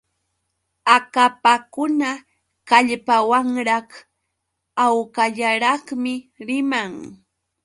[0.95, 2.09] Akapakuna
[2.69, 3.89] kallpawanraq
[4.77, 6.13] hawkallaraqmi
[6.47, 6.91] riman.